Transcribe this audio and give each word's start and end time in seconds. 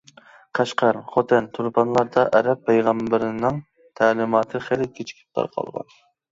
قەشقەر، 0.59 0.97
خوتەن، 1.11 1.49
تۇرپانلاردا 1.57 2.25
ئەرەب 2.39 2.65
پەيغەمبىرىنىڭ 2.71 3.63
تەلىماتى 4.03 4.67
خېلى 4.67 4.93
كېچىكىپ 4.99 5.41
تارقالغان. 5.41 5.97